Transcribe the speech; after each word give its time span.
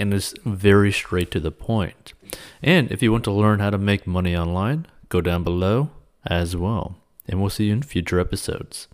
and 0.00 0.12
is 0.14 0.34
very 0.44 0.90
straight 0.90 1.30
to 1.32 1.40
the 1.40 1.50
point. 1.50 2.14
And 2.62 2.90
if 2.90 3.02
you 3.02 3.12
want 3.12 3.24
to 3.24 3.32
learn 3.32 3.60
how 3.60 3.68
to 3.70 3.78
make 3.78 4.06
money 4.06 4.36
online, 4.36 4.86
go 5.08 5.20
down 5.20 5.44
below 5.44 5.90
as 6.26 6.56
well. 6.56 6.96
And 7.28 7.40
we'll 7.40 7.50
see 7.50 7.66
you 7.66 7.74
in 7.74 7.82
future 7.82 8.18
episodes. 8.18 8.88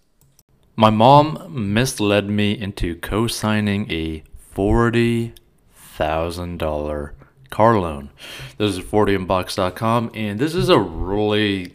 My 0.75 0.91
mom 0.91 1.73
misled 1.73 2.29
me 2.29 2.51
into 2.53 2.97
co 2.97 3.29
signing 3.29 3.91
a 3.91 4.23
$40,000 4.55 7.13
car 7.51 7.79
loan. 7.79 8.11
This 8.59 8.77
is 8.77 8.85
40inbox.com, 8.85 10.11
and 10.13 10.39
this 10.39 10.55
is 10.55 10.69
a 10.69 10.79
really 10.79 11.73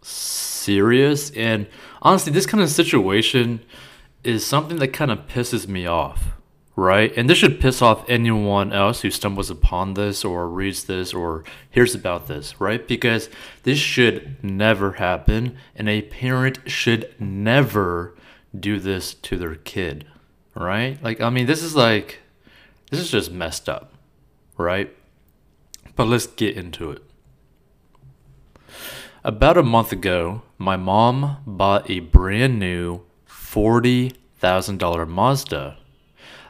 serious 0.00 1.30
and 1.32 1.66
honestly, 2.00 2.32
this 2.32 2.46
kind 2.46 2.62
of 2.62 2.70
situation 2.70 3.60
is 4.24 4.46
something 4.46 4.78
that 4.78 4.88
kind 4.88 5.10
of 5.10 5.26
pisses 5.26 5.66
me 5.66 5.86
off 5.86 6.32
right? 6.74 7.12
And 7.16 7.28
this 7.28 7.38
should 7.38 7.60
piss 7.60 7.82
off 7.82 8.08
anyone 8.08 8.72
else 8.72 9.02
who 9.02 9.10
stumbles 9.10 9.50
upon 9.50 9.94
this 9.94 10.24
or 10.24 10.48
reads 10.48 10.84
this 10.84 11.12
or 11.12 11.44
hears 11.70 11.94
about 11.94 12.28
this, 12.28 12.60
right? 12.60 12.86
Because 12.86 13.28
this 13.64 13.78
should 13.78 14.42
never 14.42 14.92
happen, 14.92 15.56
and 15.76 15.88
a 15.88 16.02
parent 16.02 16.60
should 16.66 17.14
never 17.20 18.14
do 18.58 18.78
this 18.78 19.14
to 19.14 19.36
their 19.36 19.54
kid, 19.56 20.06
right? 20.54 21.02
Like, 21.02 21.20
I 21.20 21.30
mean, 21.30 21.46
this 21.46 21.62
is 21.62 21.76
like, 21.76 22.20
this 22.90 23.00
is 23.00 23.10
just 23.10 23.30
messed 23.30 23.68
up, 23.68 23.94
right? 24.56 24.94
But 25.94 26.08
let's 26.08 26.26
get 26.26 26.56
into 26.56 26.90
it. 26.90 27.02
About 29.24 29.56
a 29.56 29.62
month 29.62 29.92
ago, 29.92 30.42
my 30.58 30.76
mom 30.76 31.36
bought 31.46 31.88
a 31.88 32.00
brand 32.00 32.58
new 32.58 33.02
$40,000 33.28 35.08
Mazda 35.08 35.76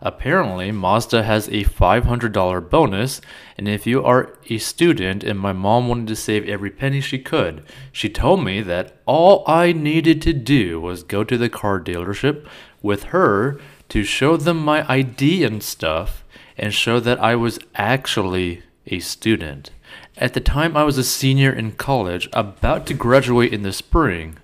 Apparently, 0.04 0.72
Mazda 0.72 1.22
has 1.22 1.46
a 1.46 1.62
$500 1.62 2.68
bonus, 2.68 3.20
and 3.56 3.68
if 3.68 3.86
you 3.86 4.04
are 4.04 4.36
a 4.50 4.58
student 4.58 5.22
and 5.22 5.38
my 5.38 5.52
mom 5.52 5.86
wanted 5.86 6.08
to 6.08 6.16
save 6.16 6.48
every 6.48 6.70
penny 6.70 7.00
she 7.00 7.20
could, 7.20 7.62
she 7.92 8.08
told 8.08 8.42
me 8.42 8.62
that 8.62 8.96
all 9.06 9.44
I 9.46 9.70
needed 9.72 10.20
to 10.22 10.32
do 10.32 10.80
was 10.80 11.04
go 11.04 11.22
to 11.22 11.38
the 11.38 11.48
car 11.48 11.78
dealership 11.78 12.44
with 12.82 13.04
her 13.04 13.60
to 13.90 14.02
show 14.02 14.36
them 14.36 14.58
my 14.58 14.84
ID 14.92 15.44
and 15.44 15.62
stuff 15.62 16.24
and 16.58 16.74
show 16.74 16.98
that 16.98 17.20
I 17.20 17.36
was 17.36 17.60
actually 17.76 18.64
a 18.88 18.98
student. 18.98 19.70
At 20.16 20.34
the 20.34 20.40
time, 20.40 20.76
I 20.76 20.82
was 20.82 20.98
a 20.98 21.04
senior 21.04 21.52
in 21.52 21.72
college, 21.72 22.28
about 22.32 22.86
to 22.86 22.94
graduate 22.94 23.52
in 23.52 23.62
the 23.62 23.72
spring. 23.72 24.38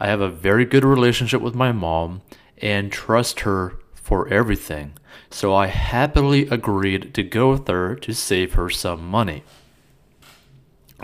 I 0.00 0.08
have 0.08 0.20
a 0.20 0.28
very 0.28 0.64
good 0.64 0.84
relationship 0.84 1.40
with 1.40 1.54
my 1.54 1.70
mom 1.70 2.22
and 2.60 2.90
trust 2.90 3.40
her 3.40 3.76
for 4.08 4.26
everything, 4.28 4.94
so 5.30 5.54
I 5.54 5.66
happily 5.66 6.48
agreed 6.48 7.12
to 7.12 7.22
go 7.22 7.50
with 7.50 7.68
her 7.68 7.94
to 7.96 8.14
save 8.14 8.54
her 8.54 8.70
some 8.70 9.06
money. 9.06 9.42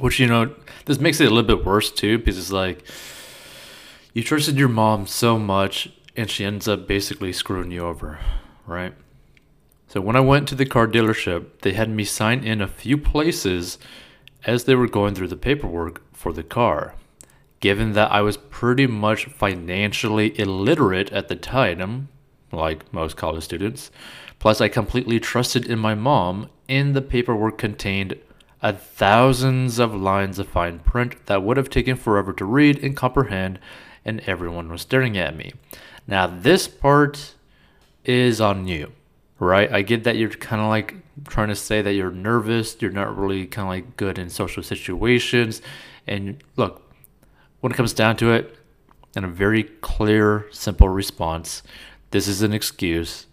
Which, 0.01 0.19
you 0.19 0.27
know, 0.27 0.55
this 0.87 0.99
makes 0.99 1.21
it 1.21 1.27
a 1.27 1.35
little 1.35 1.57
bit 1.57 1.67
worse 1.67 1.91
too, 1.91 2.17
because 2.17 2.39
it's 2.39 2.51
like 2.51 2.83
you 4.15 4.23
trusted 4.23 4.57
your 4.57 4.71
mom 4.71 5.07
so 5.07 5.39
much 5.39 5.91
and 6.17 6.31
she 6.31 6.47
ends 6.47 6.67
up 6.67 6.89
basically 6.89 7.31
screwing 7.31 7.71
you 7.71 7.85
over, 7.85 8.21
right? 8.67 8.95
So 9.87 10.01
when 10.01 10.17
I 10.17 10.21
went 10.21 10.49
to 10.49 10.55
the 10.55 10.65
car 10.65 10.89
dealership, 10.89 11.61
they 11.61 11.75
had 11.75 11.91
me 11.91 12.05
sign 12.05 12.43
in 12.43 12.63
a 12.63 12.67
few 12.67 12.97
places 12.97 13.77
as 14.47 14.65
they 14.65 14.75
were 14.75 14.89
going 14.89 15.15
through 15.15 15.29
the 15.29 15.37
paperwork 15.37 16.01
for 16.15 16.33
the 16.33 16.43
car. 16.43 16.95
Given 17.61 17.93
that 17.93 18.11
I 18.11 18.23
was 18.23 18.39
pretty 18.39 18.87
much 18.87 19.27
financially 19.27 20.39
illiterate 20.41 21.13
at 21.13 21.29
the 21.29 21.37
time, 21.37 22.09
like 22.55 22.93
most 22.93 23.17
college 23.17 23.45
students. 23.45 23.91
Plus, 24.39 24.61
I 24.61 24.69
completely 24.69 25.21
trusted 25.21 25.67
in 25.67 25.79
my 25.79 25.95
mom, 25.95 26.51
and 26.69 26.95
the 26.95 27.03
paperwork 27.03 27.59
contained 27.59 28.17
a 28.63 28.73
thousands 28.73 29.79
of 29.79 29.95
lines 29.95 30.39
of 30.39 30.49
fine 30.49 30.79
print 30.79 31.27
that 31.27 31.43
would 31.43 31.57
have 31.57 31.69
taken 31.69 31.97
forever 31.97 32.33
to 32.33 32.45
read 32.45 32.83
and 32.83 32.97
comprehend, 32.97 33.59
and 34.05 34.21
everyone 34.27 34.71
was 34.71 34.83
staring 34.83 35.19
at 35.19 35.37
me. 35.37 35.53
Now, 36.07 36.27
this 36.27 36.69
part 36.69 37.35
is 38.05 38.41
on 38.41 38.67
you, 38.67 38.93
right? 39.39 39.71
I 39.73 39.83
get 39.83 40.05
that 40.05 40.17
you're 40.17 40.31
kind 40.31 40.63
of 40.63 40.69
like 40.69 40.95
trying 41.29 41.49
to 41.49 41.55
say 41.55 41.83
that 41.83 41.95
you're 41.95 42.11
nervous, 42.11 42.77
you're 42.81 42.91
not 42.91 43.17
really 43.17 43.47
kind 43.47 43.67
of 43.67 43.71
like 43.71 43.97
good 43.97 44.19
in 44.19 44.31
social 44.31 44.63
situations. 44.63 45.63
And 46.07 46.43
look, 46.57 46.83
when 47.61 47.73
it 47.73 47.77
comes 47.77 47.93
down 47.93 48.17
to 48.17 48.33
it, 48.33 48.57
in 49.17 49.25
a 49.25 49.29
very 49.29 49.63
clear, 49.63 50.47
simple 50.51 50.89
response, 50.89 51.63
this 52.15 52.29
is 52.29 52.43
an 52.43 52.53
excuse. 52.53 53.27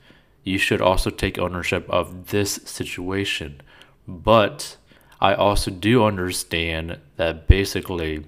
You 0.44 0.58
should 0.58 0.82
also 0.82 1.12
take 1.12 1.38
ownership 1.38 1.88
of 1.88 2.32
this 2.32 2.54
situation. 2.66 3.62
But 4.08 4.78
I 5.20 5.36
also 5.36 5.70
do 5.70 6.04
understand 6.04 6.98
that 7.16 7.46
basically 7.48 8.26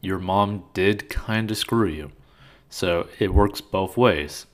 your 0.00 0.20
mom 0.20 0.62
did 0.72 1.10
kind 1.10 1.50
of 1.50 1.56
screw 1.56 1.88
you. 1.88 2.12
So 2.70 3.08
it 3.18 3.34
works 3.34 3.60
both 3.60 3.96
ways. 3.96 4.46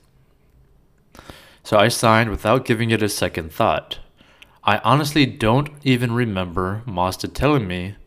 So 1.61 1.77
I 1.77 1.89
signed 1.89 2.31
without 2.31 2.65
giving 2.65 2.89
it 2.89 3.03
a 3.03 3.07
second 3.07 3.53
thought. 3.53 3.99
I 4.63 4.79
honestly 4.79 5.27
don't 5.27 5.69
even 5.83 6.11
remember 6.11 6.81
Mazda 6.87 7.27
telling 7.27 7.67
me 7.67 7.97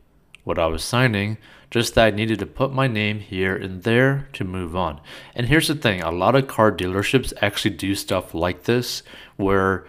what 0.43 0.59
I 0.59 0.67
was 0.67 0.83
signing, 0.83 1.39
just 1.73 1.95
that 1.95 2.05
I 2.05 2.11
needed 2.11 2.39
to 2.41 2.47
put 2.47 2.71
my 2.71 2.87
name 2.87 3.21
here 3.21 3.57
and 3.57 3.83
there 3.83 4.29
to 4.35 4.45
move 4.45 4.77
on. 4.77 5.01
And 5.35 5.47
here's 5.47 5.69
the 5.69 5.75
thing 5.75 6.03
a 6.03 6.11
lot 6.11 6.35
of 6.35 6.47
car 6.47 6.71
dealerships 6.71 7.33
actually 7.41 7.75
do 7.75 7.95
stuff 7.95 8.35
like 8.35 8.65
this 8.65 9.03
where 9.37 9.87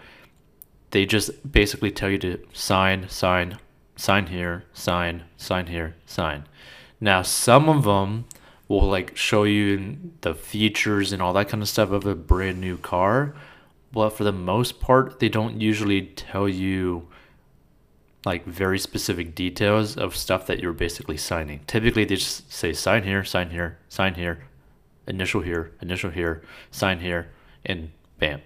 they 0.91 1.05
just 1.05 1.51
basically 1.51 1.91
tell 1.91 2.09
you 2.09 2.17
to 2.19 2.39
sign, 2.53 3.09
sign, 3.09 3.57
sign 3.97 4.27
here, 4.27 4.63
sign, 4.73 5.23
sign 5.35 5.67
here, 5.67 5.95
sign. 6.05 6.45
Now, 7.01 7.21
some 7.21 7.67
of 7.67 7.83
them 7.83 8.25
will 8.69 8.87
like 8.87 9.17
show 9.17 9.43
you 9.43 9.97
the 10.21 10.33
features 10.33 11.11
and 11.11 11.21
all 11.21 11.33
that 11.33 11.49
kind 11.49 11.61
of 11.61 11.67
stuff 11.67 11.91
of 11.91 12.05
a 12.05 12.15
brand 12.15 12.61
new 12.61 12.77
car, 12.77 13.35
but 13.91 14.11
for 14.11 14.23
the 14.23 14.31
most 14.31 14.79
part, 14.79 15.19
they 15.19 15.27
don't 15.27 15.59
usually 15.59 16.03
tell 16.03 16.47
you 16.47 17.09
like 18.25 18.45
very 18.45 18.79
specific 18.79 19.35
details 19.35 19.97
of 19.97 20.15
stuff 20.15 20.45
that 20.47 20.59
you're 20.59 20.73
basically 20.73 21.17
signing. 21.17 21.61
Typically, 21.67 22.05
they 22.05 22.15
just 22.15 22.51
say 22.51 22.73
sign 22.73 23.03
here, 23.03 23.23
sign 23.23 23.49
here, 23.49 23.77
sign 23.89 24.15
here, 24.15 24.45
initial 25.07 25.41
here, 25.41 25.71
initial 25.81 26.11
here, 26.11 26.41
sign 26.71 26.99
here, 26.99 27.29
and 27.65 27.91
bam. 28.19 28.41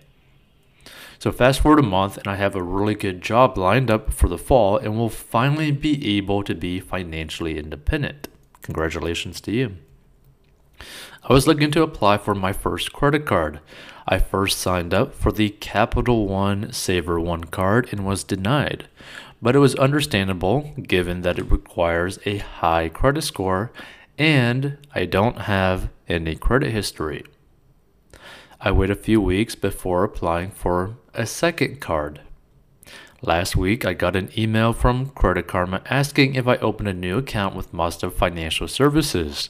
So 1.19 1.31
fast 1.31 1.61
forward 1.61 1.79
a 1.79 1.83
month, 1.83 2.17
and 2.17 2.27
I 2.27 2.35
have 2.35 2.55
a 2.55 2.61
really 2.61 2.95
good 2.95 3.21
job 3.21 3.57
lined 3.57 3.89
up 3.89 4.13
for 4.13 4.29
the 4.29 4.37
fall, 4.37 4.77
and 4.77 4.97
will 4.97 5.09
finally 5.09 5.71
be 5.71 6.17
able 6.17 6.43
to 6.43 6.53
be 6.53 6.79
financially 6.79 7.57
independent. 7.57 8.27
Congratulations 8.61 9.41
to 9.41 9.51
you. 9.51 9.77
I 11.23 11.33
was 11.33 11.47
looking 11.47 11.71
to 11.71 11.83
apply 11.83 12.17
for 12.17 12.35
my 12.35 12.53
first 12.53 12.93
credit 12.93 13.25
card. 13.25 13.59
I 14.07 14.19
first 14.19 14.59
signed 14.59 14.93
up 14.93 15.13
for 15.13 15.31
the 15.31 15.49
Capital 15.49 16.27
One 16.27 16.67
SavorOne 16.67 17.51
card 17.51 17.89
and 17.91 18.05
was 18.05 18.23
denied 18.23 18.87
but 19.41 19.55
it 19.55 19.59
was 19.59 19.75
understandable 19.75 20.73
given 20.81 21.21
that 21.21 21.37
it 21.37 21.51
requires 21.51 22.19
a 22.25 22.37
high 22.37 22.89
credit 22.89 23.21
score 23.21 23.71
and 24.17 24.77
I 24.95 25.05
don't 25.05 25.41
have 25.41 25.89
any 26.09 26.35
credit 26.35 26.71
history. 26.71 27.23
I 28.59 28.71
wait 28.71 28.89
a 28.89 28.95
few 28.95 29.21
weeks 29.21 29.53
before 29.53 30.03
applying 30.03 30.49
for 30.51 30.97
a 31.13 31.27
second 31.27 31.79
card. 31.79 32.21
Last 33.21 33.55
week, 33.55 33.85
I 33.85 33.93
got 33.93 34.15
an 34.15 34.29
email 34.37 34.73
from 34.73 35.09
Credit 35.09 35.47
Karma 35.47 35.81
asking 35.89 36.35
if 36.35 36.47
I 36.47 36.57
open 36.57 36.87
a 36.87 36.93
new 36.93 37.17
account 37.17 37.55
with 37.55 37.73
Mazda 37.73 38.09
Financial 38.11 38.67
Services. 38.67 39.49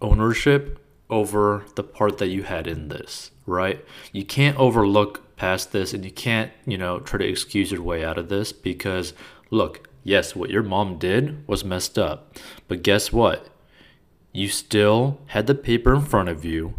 ownership 0.00 0.78
over 1.10 1.64
the 1.74 1.82
part 1.82 2.18
that 2.18 2.28
you 2.28 2.44
had 2.44 2.66
in 2.66 2.88
this, 2.88 3.30
right? 3.44 3.84
You 4.12 4.24
can't 4.24 4.56
overlook 4.56 5.36
past 5.36 5.72
this 5.72 5.92
and 5.92 6.04
you 6.04 6.10
can't, 6.10 6.52
you 6.64 6.78
know, 6.78 7.00
try 7.00 7.18
to 7.18 7.28
excuse 7.28 7.72
your 7.72 7.82
way 7.82 8.04
out 8.04 8.16
of 8.16 8.28
this 8.28 8.52
because, 8.52 9.12
look, 9.50 9.88
yes, 10.04 10.36
what 10.36 10.50
your 10.50 10.62
mom 10.62 10.98
did 10.98 11.46
was 11.46 11.64
messed 11.64 11.98
up. 11.98 12.36
But 12.68 12.82
guess 12.82 13.12
what? 13.12 13.48
You 14.32 14.48
still 14.48 15.20
had 15.26 15.46
the 15.46 15.54
paper 15.54 15.94
in 15.94 16.02
front 16.02 16.28
of 16.28 16.44
you, 16.44 16.74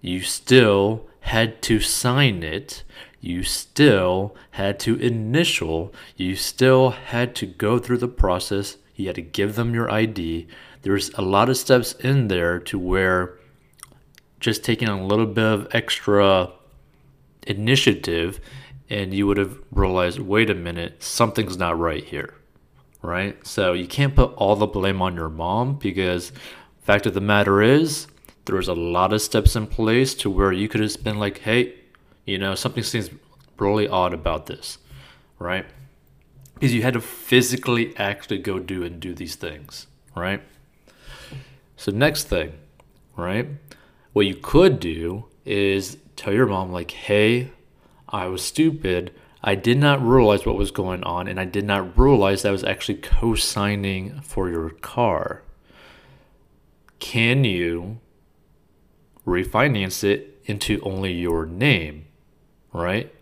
you 0.00 0.20
still 0.20 1.06
had 1.20 1.62
to 1.62 1.80
sign 1.80 2.42
it 2.42 2.82
you 3.26 3.42
still 3.42 4.36
had 4.52 4.78
to 4.80 4.94
initial, 4.96 5.92
you 6.16 6.36
still 6.36 6.90
had 6.90 7.34
to 7.34 7.46
go 7.46 7.78
through 7.78 7.98
the 7.98 8.08
process. 8.08 8.76
You 8.94 9.06
had 9.06 9.16
to 9.16 9.22
give 9.22 9.56
them 9.56 9.74
your 9.74 9.90
ID. 9.90 10.46
There's 10.82 11.10
a 11.14 11.22
lot 11.22 11.48
of 11.48 11.56
steps 11.56 11.92
in 11.94 12.28
there 12.28 12.60
to 12.60 12.78
where 12.78 13.38
just 14.38 14.62
taking 14.62 14.88
a 14.88 15.04
little 15.04 15.26
bit 15.26 15.44
of 15.44 15.68
extra 15.72 16.52
initiative 17.46 18.38
and 18.88 19.12
you 19.12 19.26
would 19.26 19.38
have 19.38 19.58
realized 19.72 20.20
wait 20.20 20.48
a 20.48 20.54
minute, 20.54 21.02
something's 21.02 21.56
not 21.56 21.78
right 21.78 22.04
here. 22.04 22.34
Right? 23.02 23.44
So 23.46 23.72
you 23.72 23.88
can't 23.88 24.14
put 24.14 24.34
all 24.34 24.54
the 24.54 24.66
blame 24.66 25.02
on 25.02 25.16
your 25.16 25.28
mom 25.28 25.78
because 25.78 26.32
fact 26.82 27.06
of 27.06 27.14
the 27.14 27.20
matter 27.20 27.60
is 27.60 28.06
there 28.44 28.56
was 28.56 28.68
a 28.68 28.74
lot 28.74 29.12
of 29.12 29.20
steps 29.20 29.56
in 29.56 29.66
place 29.66 30.14
to 30.14 30.30
where 30.30 30.52
you 30.52 30.68
could 30.68 30.80
have 30.80 31.02
been 31.02 31.18
like, 31.18 31.38
hey, 31.38 31.74
you 32.26 32.38
know, 32.38 32.54
something 32.54 32.82
seems 32.82 33.08
really 33.56 33.88
odd 33.88 34.12
about 34.12 34.46
this, 34.46 34.78
right? 35.38 35.64
Because 36.54 36.74
you 36.74 36.82
had 36.82 36.94
to 36.94 37.00
physically 37.00 37.96
actually 37.96 38.38
go 38.38 38.58
do 38.58 38.82
and 38.82 39.00
do 39.00 39.14
these 39.14 39.36
things, 39.36 39.86
right? 40.14 40.42
So, 41.76 41.92
next 41.92 42.24
thing, 42.24 42.52
right? 43.16 43.48
What 44.12 44.26
you 44.26 44.34
could 44.34 44.80
do 44.80 45.26
is 45.44 45.98
tell 46.16 46.32
your 46.32 46.46
mom, 46.46 46.72
like, 46.72 46.90
hey, 46.90 47.52
I 48.08 48.26
was 48.26 48.42
stupid. 48.42 49.12
I 49.42 49.54
did 49.54 49.78
not 49.78 50.04
realize 50.04 50.44
what 50.44 50.56
was 50.56 50.70
going 50.70 51.04
on, 51.04 51.28
and 51.28 51.38
I 51.38 51.44
did 51.44 51.64
not 51.64 51.96
realize 51.98 52.42
that 52.42 52.48
I 52.48 52.52
was 52.52 52.64
actually 52.64 52.98
co 52.98 53.34
signing 53.34 54.20
for 54.22 54.50
your 54.50 54.70
car. 54.70 55.42
Can 56.98 57.44
you 57.44 57.98
refinance 59.26 60.02
it 60.02 60.40
into 60.46 60.80
only 60.80 61.12
your 61.12 61.46
name? 61.46 62.06
Right? 62.76 63.12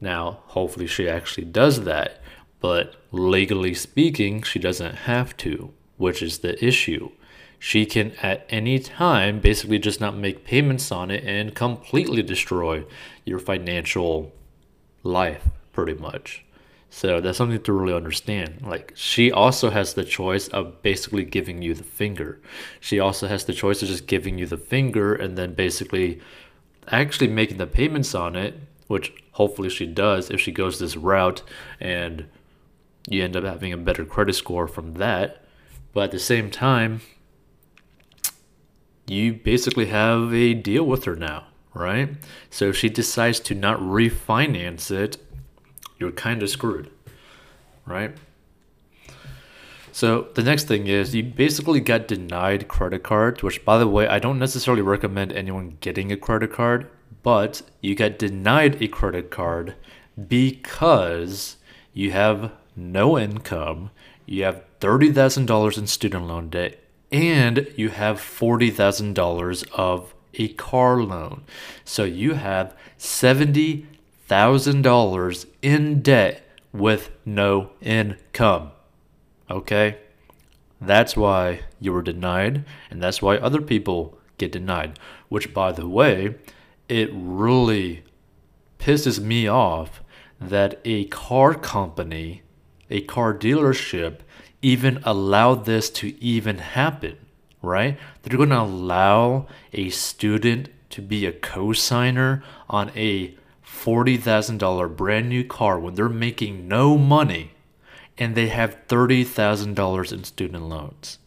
Now, 0.00 0.40
hopefully, 0.46 0.86
she 0.86 1.08
actually 1.08 1.44
does 1.44 1.84
that, 1.84 2.20
but 2.60 2.96
legally 3.12 3.74
speaking, 3.74 4.42
she 4.42 4.58
doesn't 4.58 4.94
have 4.94 5.36
to, 5.38 5.72
which 5.96 6.22
is 6.22 6.38
the 6.38 6.62
issue. 6.64 7.10
She 7.58 7.86
can 7.86 8.12
at 8.22 8.46
any 8.50 8.78
time 8.78 9.40
basically 9.40 9.78
just 9.78 10.00
not 10.00 10.16
make 10.16 10.44
payments 10.44 10.92
on 10.92 11.10
it 11.10 11.24
and 11.24 11.54
completely 11.54 12.22
destroy 12.22 12.84
your 13.24 13.38
financial 13.38 14.32
life, 15.02 15.48
pretty 15.72 15.94
much. 15.94 16.44
So 16.90 17.20
that's 17.20 17.38
something 17.38 17.60
to 17.60 17.72
really 17.72 17.94
understand. 17.94 18.62
Like, 18.62 18.92
she 18.94 19.32
also 19.32 19.70
has 19.70 19.94
the 19.94 20.04
choice 20.04 20.46
of 20.48 20.80
basically 20.82 21.24
giving 21.24 21.60
you 21.60 21.74
the 21.74 21.82
finger. 21.82 22.40
She 22.78 23.00
also 23.00 23.26
has 23.26 23.46
the 23.46 23.52
choice 23.52 23.82
of 23.82 23.88
just 23.88 24.06
giving 24.06 24.38
you 24.38 24.46
the 24.46 24.56
finger 24.56 25.14
and 25.14 25.36
then 25.36 25.54
basically 25.54 26.20
actually 26.88 27.28
making 27.28 27.58
the 27.58 27.66
payments 27.66 28.14
on 28.14 28.36
it, 28.36 28.60
which 28.86 29.12
hopefully 29.32 29.68
she 29.68 29.86
does 29.86 30.30
if 30.30 30.40
she 30.40 30.52
goes 30.52 30.78
this 30.78 30.96
route 30.96 31.42
and 31.80 32.26
you 33.08 33.22
end 33.22 33.36
up 33.36 33.44
having 33.44 33.72
a 33.72 33.76
better 33.76 34.04
credit 34.04 34.34
score 34.34 34.66
from 34.66 34.94
that. 34.94 35.44
But 35.92 36.04
at 36.04 36.10
the 36.10 36.18
same 36.18 36.50
time, 36.50 37.00
you 39.06 39.34
basically 39.34 39.86
have 39.86 40.32
a 40.32 40.54
deal 40.54 40.84
with 40.84 41.04
her 41.04 41.16
now, 41.16 41.46
right? 41.74 42.10
So 42.50 42.70
if 42.70 42.76
she 42.76 42.88
decides 42.88 43.40
to 43.40 43.54
not 43.54 43.78
refinance 43.80 44.90
it, 44.90 45.18
you're 45.98 46.12
kind 46.12 46.42
of 46.42 46.50
screwed, 46.50 46.90
right? 47.86 48.16
So 49.94 50.26
the 50.34 50.42
next 50.42 50.64
thing 50.64 50.88
is 50.88 51.14
you 51.14 51.22
basically 51.22 51.78
got 51.78 52.08
denied 52.08 52.66
credit 52.66 53.04
cards, 53.04 53.44
which 53.44 53.64
by 53.64 53.78
the 53.78 53.86
way, 53.86 54.08
I 54.08 54.18
don't 54.18 54.40
necessarily 54.40 54.82
recommend 54.82 55.32
anyone 55.32 55.76
getting 55.80 56.10
a 56.10 56.16
credit 56.16 56.52
card, 56.52 56.90
but 57.22 57.62
you 57.80 57.94
got 57.94 58.18
denied 58.18 58.82
a 58.82 58.88
credit 58.88 59.30
card 59.30 59.76
because 60.26 61.58
you 61.92 62.10
have 62.10 62.50
no 62.74 63.16
income, 63.16 63.92
you 64.26 64.42
have 64.42 64.64
$30,000 64.80 65.78
in 65.78 65.86
student 65.86 66.26
loan 66.26 66.48
debt, 66.48 66.76
and 67.12 67.72
you 67.76 67.90
have 67.90 68.18
$40,000 68.18 69.70
of 69.74 70.12
a 70.34 70.48
car 70.48 71.04
loan. 71.04 71.44
So 71.84 72.02
you 72.02 72.34
have 72.34 72.74
$70,000 72.98 75.46
in 75.62 76.02
debt 76.02 76.42
with 76.72 77.12
no 77.24 77.70
income. 77.80 78.72
Okay? 79.50 79.98
That's 80.80 81.16
why 81.16 81.60
you 81.80 81.92
were 81.92 82.02
denied, 82.02 82.64
and 82.90 83.02
that's 83.02 83.22
why 83.22 83.36
other 83.36 83.60
people 83.60 84.18
get 84.38 84.52
denied. 84.52 84.98
Which, 85.28 85.54
by 85.54 85.72
the 85.72 85.88
way, 85.88 86.36
it 86.88 87.10
really 87.12 88.04
pisses 88.78 89.20
me 89.20 89.48
off 89.48 90.02
that 90.40 90.80
a 90.84 91.06
car 91.06 91.54
company, 91.54 92.42
a 92.90 93.00
car 93.02 93.32
dealership, 93.32 94.18
even 94.60 95.00
allowed 95.04 95.64
this 95.64 95.88
to 95.90 96.22
even 96.22 96.58
happen, 96.58 97.16
right? 97.62 97.98
They're 98.22 98.36
going 98.36 98.50
to 98.50 98.60
allow 98.60 99.46
a 99.72 99.88
student 99.90 100.68
to 100.90 101.02
be 101.02 101.26
a 101.26 101.32
co 101.32 101.72
signer 101.72 102.42
on 102.68 102.90
a 102.94 103.34
$40,000 103.66 104.96
brand 104.96 105.28
new 105.28 105.44
car 105.44 105.78
when 105.78 105.94
they're 105.94 106.08
making 106.08 106.68
no 106.68 106.96
money 106.96 107.53
and 108.18 108.34
they 108.34 108.48
have 108.48 108.86
$30,000 108.88 110.12
in 110.12 110.24
student 110.24 110.64
loans, 110.64 111.18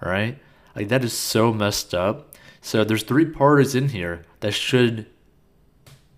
right? 0.00 0.38
Like 0.74 0.88
that 0.88 1.04
is 1.04 1.12
so 1.12 1.52
messed 1.52 1.94
up. 1.94 2.34
So 2.60 2.84
there's 2.84 3.02
three 3.02 3.26
parties 3.26 3.74
in 3.74 3.90
here 3.90 4.24
that 4.40 4.52
should 4.54 5.06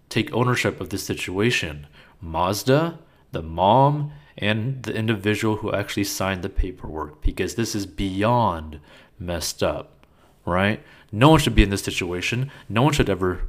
take 0.09 0.33
ownership 0.33 0.81
of 0.81 0.91
this 0.91 1.05
situation. 1.05 1.87
Mazda, 2.21 2.99
the 3.33 3.43
mom, 3.43 4.13
and 4.39 4.83
the 4.83 4.95
individual 4.95 5.57
who 5.57 5.73
actually 5.73 6.05
signed 6.05 6.43
the 6.43 6.49
paperwork 6.49 7.23
because 7.23 7.55
this 7.55 7.75
is 7.75 7.87
beyond 7.87 8.81
messed 9.19 9.63
up. 9.63 10.07
right? 10.45 10.83
No 11.13 11.31
one 11.31 11.41
should 11.41 11.55
be 11.55 11.63
in 11.63 11.71
this 11.71 11.83
situation. 11.83 12.51
No 12.69 12.83
one 12.83 12.93
should 12.93 13.09
ever 13.09 13.43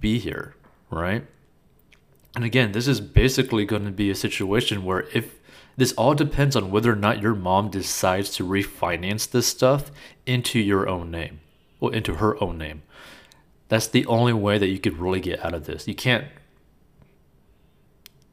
be 0.00 0.18
here, 0.18 0.54
right? 0.90 1.26
And 2.34 2.44
again, 2.44 2.72
this 2.72 2.88
is 2.88 3.00
basically 3.00 3.64
going 3.64 3.84
to 3.84 3.90
be 3.90 4.10
a 4.10 4.14
situation 4.14 4.84
where 4.84 5.02
if 5.12 5.38
this 5.76 5.92
all 5.92 6.14
depends 6.14 6.56
on 6.56 6.70
whether 6.70 6.92
or 6.92 6.96
not 6.96 7.22
your 7.22 7.34
mom 7.34 7.70
decides 7.70 8.30
to 8.36 8.46
refinance 8.46 9.30
this 9.30 9.46
stuff 9.46 9.90
into 10.26 10.58
your 10.58 10.88
own 10.88 11.10
name, 11.10 11.40
or 11.80 11.92
into 11.92 12.16
her 12.16 12.42
own 12.42 12.58
name. 12.58 12.82
That's 13.68 13.88
the 13.88 14.06
only 14.06 14.32
way 14.32 14.58
that 14.58 14.68
you 14.68 14.78
could 14.78 14.98
really 14.98 15.20
get 15.20 15.44
out 15.44 15.54
of 15.54 15.66
this. 15.66 15.88
You 15.88 15.94
can't 15.94 16.26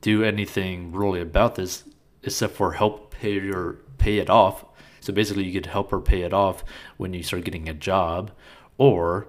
do 0.02 0.24
anything 0.24 0.92
really 0.92 1.22
about 1.22 1.56
this 1.56 1.84
except 2.24 2.54
for 2.54 2.74
help 2.74 3.12
pay 3.12 3.34
your 3.34 3.78
pay 3.98 4.18
it 4.18 4.30
off. 4.30 4.66
So 5.00 5.14
basically, 5.14 5.46
you 5.46 5.54
could 5.54 5.68
help 5.68 5.90
her 5.92 6.00
pay 6.00 6.22
it 6.22 6.34
off 6.34 6.64
when 6.98 7.14
you 7.14 7.24
start 7.24 7.44
getting 7.44 7.68
a 7.68 7.74
job, 7.74 8.32
or 8.78 9.28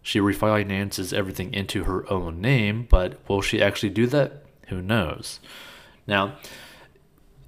she 0.00 0.20
refinances 0.20 1.12
everything 1.12 1.52
into 1.52 1.84
her 1.84 2.10
own 2.12 2.40
name. 2.40 2.86
But 2.88 3.18
will 3.28 3.42
she 3.42 3.60
actually 3.60 3.90
do 3.90 4.06
that? 4.08 4.44
Who 4.68 4.80
knows? 4.80 5.40
Now, 6.06 6.36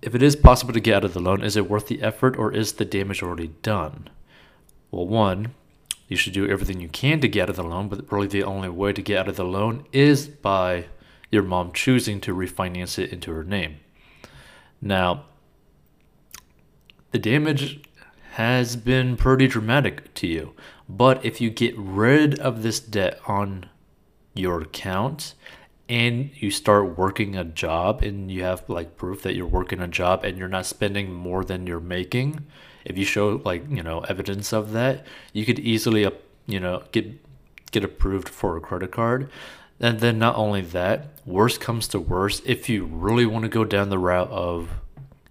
if 0.02 0.14
it 0.14 0.22
is 0.22 0.36
possible 0.36 0.72
to 0.72 0.80
get 0.80 0.96
out 0.96 1.04
of 1.04 1.14
the 1.14 1.20
loan, 1.20 1.42
is 1.42 1.56
it 1.56 1.68
worth 1.68 1.88
the 1.88 2.02
effort 2.02 2.36
or 2.36 2.52
is 2.52 2.74
the 2.74 2.84
damage 2.84 3.22
already 3.22 3.48
done? 3.62 4.08
Well, 4.90 5.06
one, 5.06 5.54
you 6.08 6.16
should 6.16 6.32
do 6.32 6.48
everything 6.48 6.80
you 6.80 6.88
can 6.88 7.20
to 7.20 7.28
get 7.28 7.44
out 7.44 7.50
of 7.50 7.56
the 7.56 7.62
loan, 7.62 7.88
but 7.88 8.10
really 8.10 8.26
the 8.26 8.42
only 8.42 8.68
way 8.68 8.92
to 8.92 9.02
get 9.02 9.18
out 9.18 9.28
of 9.28 9.36
the 9.36 9.44
loan 9.44 9.86
is 9.92 10.26
by 10.26 10.86
your 11.30 11.42
mom 11.42 11.72
choosing 11.72 12.20
to 12.22 12.34
refinance 12.34 12.98
it 12.98 13.12
into 13.12 13.32
her 13.32 13.44
name. 13.44 13.76
Now, 14.80 15.24
the 17.12 17.18
damage 17.18 17.80
has 18.32 18.76
been 18.76 19.16
pretty 19.16 19.46
dramatic 19.46 20.12
to 20.14 20.26
you, 20.26 20.54
but 20.88 21.24
if 21.24 21.40
you 21.40 21.50
get 21.50 21.76
rid 21.76 22.38
of 22.38 22.62
this 22.62 22.80
debt 22.80 23.20
on 23.26 23.68
your 24.34 24.62
account 24.62 25.34
and 25.90 26.30
you 26.36 26.52
start 26.52 26.96
working 26.96 27.34
a 27.36 27.42
job 27.42 28.00
and 28.00 28.30
you 28.30 28.44
have 28.44 28.62
like 28.68 28.96
proof 28.96 29.22
that 29.22 29.34
you're 29.34 29.44
working 29.44 29.80
a 29.80 29.88
job 29.88 30.24
and 30.24 30.38
you're 30.38 30.48
not 30.48 30.64
spending 30.64 31.12
more 31.12 31.44
than 31.44 31.66
you're 31.66 31.80
making, 31.80 32.46
if 32.84 32.96
you 32.96 33.04
show 33.04 33.42
like, 33.44 33.68
you 33.68 33.82
know, 33.82 34.00
evidence 34.02 34.52
of 34.52 34.70
that, 34.70 35.04
you 35.32 35.44
could 35.44 35.58
easily, 35.58 36.06
uh, 36.06 36.12
you 36.46 36.60
know, 36.60 36.84
get 36.92 37.06
get 37.72 37.82
approved 37.82 38.28
for 38.28 38.56
a 38.56 38.60
credit 38.60 38.92
card. 38.92 39.28
And 39.80 39.98
then 39.98 40.16
not 40.16 40.36
only 40.36 40.60
that, 40.60 41.08
worst 41.26 41.60
comes 41.60 41.88
to 41.88 41.98
worst, 41.98 42.44
if 42.46 42.68
you 42.68 42.84
really 42.84 43.26
want 43.26 43.42
to 43.42 43.48
go 43.48 43.64
down 43.64 43.88
the 43.88 43.98
route 43.98 44.30
of 44.30 44.70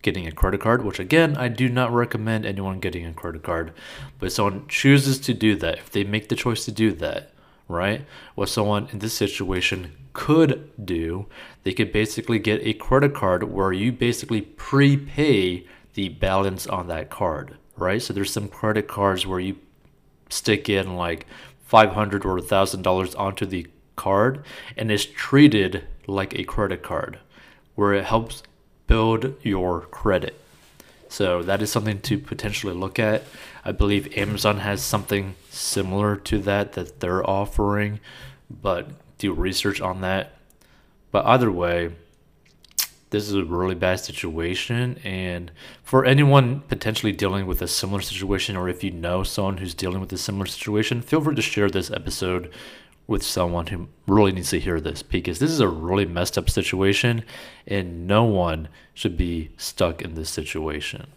getting 0.02 0.28
a 0.28 0.32
credit 0.32 0.60
card, 0.60 0.84
which 0.84 1.00
again, 1.00 1.38
I 1.38 1.48
do 1.48 1.70
not 1.70 1.94
recommend 1.94 2.46
anyone 2.46 2.82
getting 2.82 3.06
a 3.06 3.14
credit 3.14 3.44
card, 3.44 3.72
but 4.20 4.34
someone 4.34 4.68
chooses 4.68 5.20
to 5.22 5.34
do 5.34 5.56
that, 5.56 5.78
if 5.78 5.90
they 5.90 6.04
make 6.04 6.28
the 6.28 6.36
choice 6.36 6.66
to 6.66 6.72
do 6.72 6.92
that, 6.94 7.32
right? 7.70 8.04
What 8.36 8.50
someone 8.50 8.90
in 8.92 9.00
this 9.00 9.14
situation 9.14 9.94
could 10.12 10.72
do, 10.84 11.28
they 11.64 11.72
could 11.72 11.94
basically 11.94 12.40
get 12.40 12.66
a 12.66 12.74
credit 12.74 13.14
card 13.14 13.44
where 13.44 13.72
you 13.72 13.94
basically 13.94 14.42
prepay 14.42 15.66
the 15.94 16.10
balance 16.10 16.68
on 16.68 16.88
that 16.88 17.10
card, 17.10 17.56
right? 17.78 18.02
So 18.02 18.12
there's 18.12 18.34
some 18.34 18.50
credit 18.50 18.88
cards 18.88 19.26
where 19.26 19.40
you 19.40 19.58
stick 20.30 20.68
in 20.68 20.96
like 20.96 21.26
500 21.66 22.26
or 22.26 22.38
$1,000 22.40 23.20
onto 23.20 23.46
the 23.46 23.68
card 23.96 24.44
and 24.76 24.92
it's 24.92 25.06
treated 25.06 25.86
like 26.08 26.34
a 26.34 26.44
credit 26.44 26.82
card 26.82 27.20
where 27.76 27.94
it 27.94 28.06
helps 28.06 28.42
build 28.88 29.36
your 29.44 29.82
credit. 29.82 30.42
So 31.10 31.42
that 31.44 31.62
is 31.62 31.72
something 31.72 32.00
to 32.02 32.18
potentially 32.18 32.74
look 32.74 33.00
at. 33.00 33.24
I 33.66 33.72
believe 33.72 34.16
Amazon 34.18 34.60
has 34.60 34.82
something 34.82 35.36
similar 35.50 36.16
to 36.16 36.40
that 36.40 36.74
that 36.74 37.00
they're 37.00 37.28
offering, 37.28 38.00
but 38.50 38.90
do 39.18 39.34
research 39.34 39.82
on 39.82 40.02
that. 40.02 40.36
But 41.12 41.26
either 41.26 41.52
way, 41.52 41.92
this 43.10 43.28
is 43.28 43.34
a 43.34 43.44
really 43.44 43.76
bad 43.76 44.00
situation. 44.00 45.00
And 45.04 45.52
for 45.84 46.06
anyone 46.06 46.62
potentially 46.62 47.12
dealing 47.12 47.48
with 47.48 47.62
a 47.62 47.68
similar 47.68 48.02
situation, 48.02 48.56
or 48.56 48.70
if 48.70 48.84
you 48.84 48.92
know 48.92 49.24
someone 49.24 49.58
who's 49.58 49.74
dealing 49.74 50.00
with 50.00 50.14
a 50.14 50.18
similar 50.18 50.46
situation, 50.46 51.02
feel 51.02 51.22
free 51.22 51.36
to 51.36 51.42
share 51.42 51.70
this 51.70 51.90
episode 51.90 52.52
with 53.10 53.24
someone 53.24 53.66
who 53.68 53.88
really 54.06 54.32
needs 54.32 54.52
to 54.52 54.60
hear 54.60 54.80
this 54.80 55.02
because 55.02 55.40
this 55.40 55.50
is 55.50 55.60
a 55.60 55.68
really 55.68 56.06
messed 56.06 56.38
up 56.38 56.48
situation 56.48 57.24
and 57.66 58.06
no 58.06 58.24
one 58.24 58.70
should 58.94 59.18
be 59.18 59.50
stuck 59.58 60.04
in 60.04 60.14
this 60.14 60.30
situation. 60.30 61.08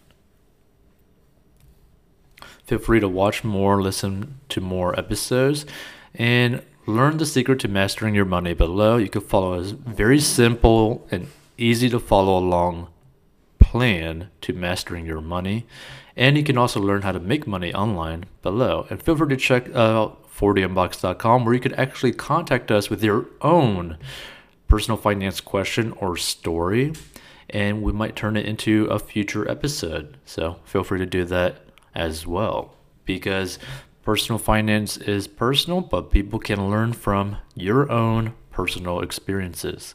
Feel 2.64 2.78
free 2.78 2.98
to 2.98 3.08
watch 3.08 3.44
more, 3.44 3.82
listen 3.82 4.40
to 4.48 4.60
more 4.62 4.98
episodes, 4.98 5.66
and 6.14 6.62
learn 6.86 7.18
the 7.18 7.26
secret 7.26 7.60
to 7.60 7.68
mastering 7.68 8.14
your 8.14 8.24
money 8.24 8.54
below. 8.54 8.96
You 8.96 9.10
can 9.10 9.20
follow 9.20 9.52
a 9.52 9.62
very 9.62 10.18
simple 10.18 11.06
and 11.10 11.28
easy 11.58 11.90
to 11.90 12.00
follow 12.00 12.38
along 12.38 12.88
plan 13.72 14.28
to 14.42 14.52
mastering 14.52 15.06
your 15.06 15.22
money. 15.22 15.64
And 16.14 16.36
you 16.36 16.44
can 16.44 16.58
also 16.58 16.78
learn 16.78 17.00
how 17.00 17.12
to 17.12 17.18
make 17.18 17.46
money 17.46 17.72
online 17.72 18.26
below. 18.42 18.86
And 18.90 19.02
feel 19.02 19.16
free 19.16 19.30
to 19.30 19.36
check 19.38 19.74
out 19.74 20.30
40inbox.com 20.30 21.46
where 21.46 21.54
you 21.54 21.60
can 21.60 21.74
actually 21.76 22.12
contact 22.12 22.70
us 22.70 22.90
with 22.90 23.02
your 23.02 23.28
own 23.40 23.96
personal 24.68 24.98
finance 24.98 25.40
question 25.40 25.92
or 25.92 26.18
story. 26.18 26.92
And 27.48 27.80
we 27.80 27.92
might 27.92 28.14
turn 28.14 28.36
it 28.36 28.44
into 28.44 28.84
a 28.90 28.98
future 28.98 29.50
episode. 29.50 30.18
So 30.26 30.58
feel 30.64 30.84
free 30.84 30.98
to 30.98 31.06
do 31.06 31.24
that 31.24 31.64
as 31.94 32.26
well. 32.26 32.74
Because 33.06 33.58
personal 34.02 34.38
finance 34.38 34.98
is 34.98 35.26
personal, 35.26 35.80
but 35.80 36.10
people 36.10 36.38
can 36.38 36.68
learn 36.68 36.92
from 36.92 37.38
your 37.54 37.90
own 37.90 38.34
personal 38.50 39.00
experiences. 39.00 39.94